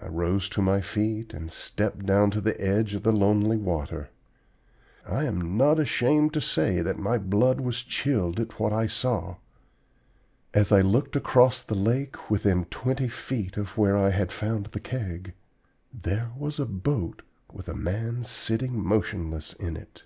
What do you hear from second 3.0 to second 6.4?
the lonely water. I am not ashamed to